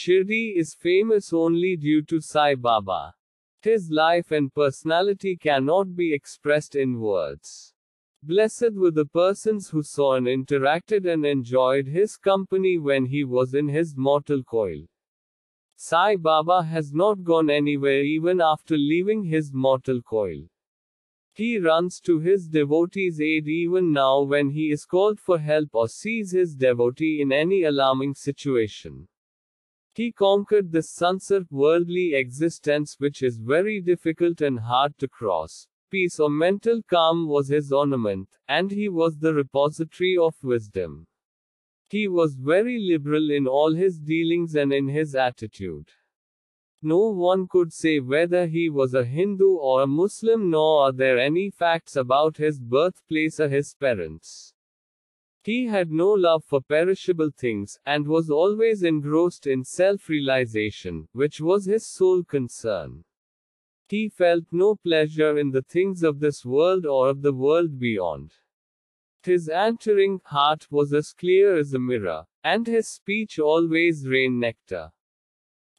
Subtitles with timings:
[0.00, 3.14] Shirdi is famous only due to Sai Baba.
[3.62, 7.74] His life and personality cannot be expressed in words.
[8.22, 13.54] Blessed were the persons who saw and interacted and enjoyed his company when he was
[13.54, 14.86] in his mortal coil.
[15.74, 20.42] Sai Baba has not gone anywhere even after leaving his mortal coil.
[21.32, 25.88] He runs to his devotees' aid even now when he is called for help or
[25.88, 29.08] sees his devotee in any alarming situation.
[29.98, 35.66] He conquered the sansar, worldly existence which is very difficult and hard to cross.
[35.90, 41.08] Peace or mental calm was his ornament, and he was the repository of wisdom.
[41.88, 45.88] He was very liberal in all his dealings and in his attitude.
[46.80, 51.18] No one could say whether he was a Hindu or a Muslim, nor are there
[51.18, 54.54] any facts about his birthplace or his parents.
[55.42, 61.40] He had no love for perishable things, and was always engrossed in self realization, which
[61.40, 63.04] was his sole concern.
[63.88, 68.34] He felt no pleasure in the things of this world or of the world beyond.
[69.22, 74.90] His answering heart was as clear as a mirror, and his speech always rained nectar.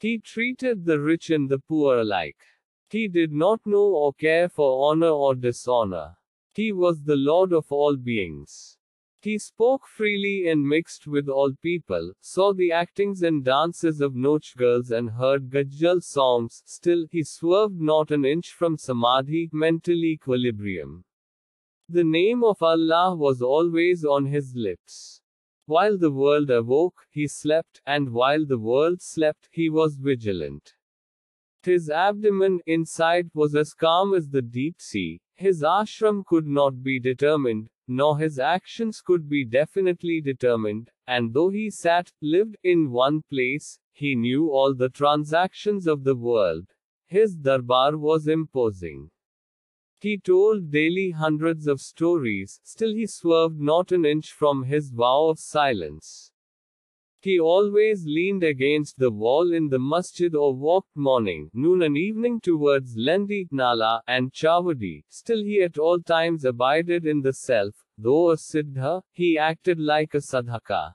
[0.00, 2.40] He treated the rich and the poor alike.
[2.88, 6.16] He did not know or care for honor or dishonor.
[6.54, 8.77] He was the Lord of all beings.
[9.20, 14.56] He spoke freely and mixed with all people, saw the actings and dances of Nautch
[14.56, 21.04] girls and heard Gajal songs, still, he swerved not an inch from Samadhi, mental equilibrium.
[21.88, 25.20] The name of Allah was always on his lips.
[25.66, 30.74] While the world awoke, he slept, and while the world slept, he was vigilant.
[31.64, 35.20] His abdomen, inside, was as calm as the deep sea.
[35.34, 41.48] His ashram could not be determined, nor his actions could be definitely determined, and though
[41.48, 46.66] he sat, lived, in one place, he knew all the transactions of the world.
[47.06, 49.10] His darbar was imposing.
[50.00, 55.28] He told daily hundreds of stories, still he swerved not an inch from his vow
[55.28, 56.27] of silence.
[57.20, 62.40] He always leaned against the wall in the masjid or walked morning, noon and evening
[62.40, 65.02] towards Lendi, Nala, and Chavadi.
[65.08, 70.14] Still he at all times abided in the self, though a siddha, he acted like
[70.14, 70.94] a sadhaka.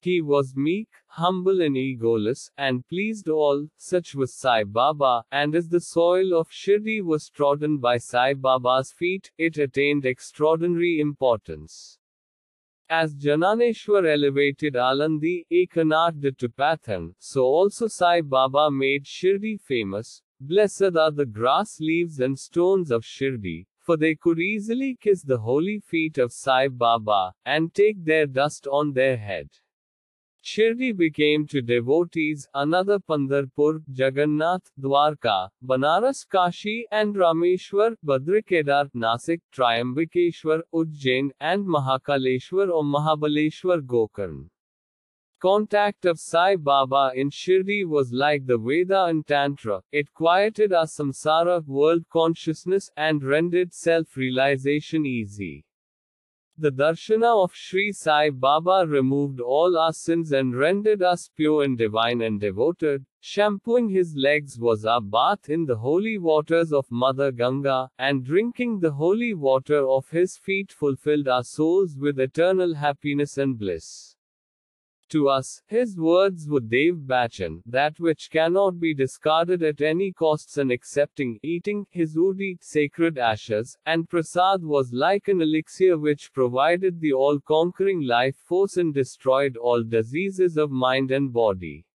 [0.00, 5.68] He was meek, humble and egoless, and pleased all, such was Sai Baba, and as
[5.68, 11.97] the soil of Shirdi was trodden by Sai Baba's feet, it attained extraordinary importance.
[12.90, 20.22] As Jananeshwar elevated Alandi, Ekanath to Paithan, so also Sai Baba made Shirdi famous.
[20.40, 25.36] Blessed are the grass leaves and stones of Shirdi, for they could easily kiss the
[25.36, 29.50] holy feet of Sai Baba, and take their dust on their head.
[30.42, 40.62] Shirdi became to devotees another Pandharpur, Jagannath, Dwarka, Banaras, Kashi, and Rameshwar, Badrikedar, Nasik, Triambakeshwar,
[40.72, 44.48] Ujjain, and Mahakaleshwar or Mahabaleshwar Gokarn.
[45.40, 50.86] Contact of Sai Baba in Shirdi was like the Veda and Tantra, it quieted our
[50.86, 55.64] samsara world consciousness and rendered self realization easy.
[56.60, 61.78] The darshana of Sri Sai Baba removed all our sins and rendered us pure and
[61.78, 63.06] divine and devoted.
[63.20, 68.80] Shampooing his legs was our bath in the holy waters of Mother Ganga, and drinking
[68.80, 74.16] the holy water of his feet fulfilled our souls with eternal happiness and bliss.
[75.10, 80.58] To us, his words were Dev Bachan, that which cannot be discarded at any costs
[80.58, 87.00] and accepting, eating, his udi, sacred ashes, and prasad was like an elixir which provided
[87.00, 91.86] the all-conquering life force and destroyed all diseases of mind and body.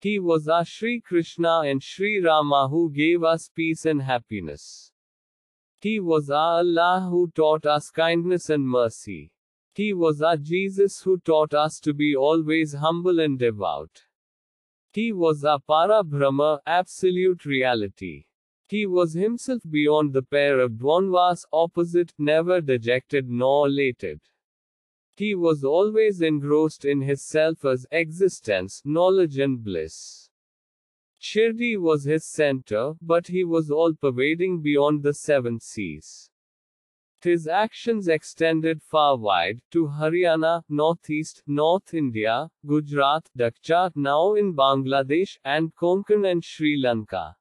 [0.00, 4.90] He was our Sri Krishna and Sri Rama who gave us peace and happiness.
[5.80, 9.33] He was our Allah who taught us kindness and mercy.
[9.74, 14.04] He was our Jesus who taught us to be always humble and devout.
[14.92, 18.26] He was our Para Brahma, absolute reality.
[18.68, 24.20] He was himself beyond the pair of Dvandvas, opposite, never dejected nor elated.
[25.16, 30.30] He was always engrossed in his self as existence, knowledge, and bliss.
[31.20, 36.30] Shirdi was his center, but he was all pervading beyond the seven seas.
[37.24, 45.38] His actions extended far wide, to Haryana, northeast, North India, Gujarat, Dakcha, now in Bangladesh,
[45.42, 47.34] and Konkan and Sri Lanka.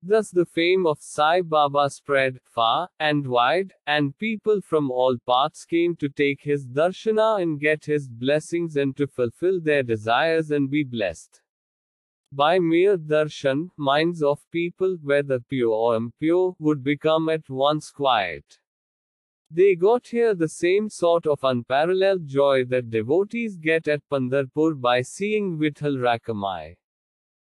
[0.00, 5.64] Thus the fame of Sai Baba spread far and wide, and people from all parts
[5.64, 10.70] came to take his darshana and get his blessings and to fulfill their desires and
[10.70, 11.42] be blessed.
[12.30, 18.60] By mere darshan, minds of people, whether pure or impure, would become at once quiet.
[19.56, 25.02] They got here the same sort of unparalleled joy that devotees get at Pandharpur by
[25.02, 26.74] seeing Vithal Rakamai.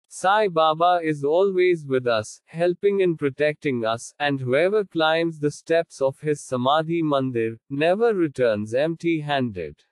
[0.08, 6.02] Sai Baba is always with us, helping and protecting us, and whoever climbs the steps
[6.02, 9.84] of his Samadhi Mandir never returns empty handed.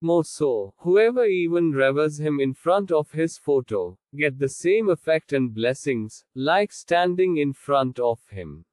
[0.00, 5.32] More so, whoever even reveres him in front of his photo, get the same effect
[5.32, 8.64] and blessings, like standing in front of him.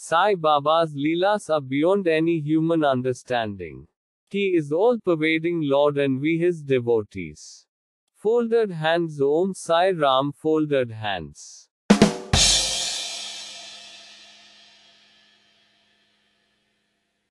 [0.00, 3.88] Sai Baba's Leelas are beyond any human understanding.
[4.30, 7.66] He is all pervading Lord and we his devotees.
[8.14, 11.67] Folded hands Om Sai Ram Folded hands.